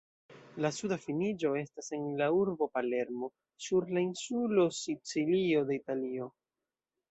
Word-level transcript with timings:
La 0.65 0.69
suda 0.77 0.95
finiĝo 1.03 1.51
estas 1.59 1.89
en 1.97 2.07
la 2.21 2.29
urbo 2.37 2.69
Palermo 2.79 3.31
sur 3.67 3.89
la 3.99 4.05
insulo 4.07 4.67
Sicilio 4.81 5.65
de 5.71 5.81
Italio. 5.81 6.35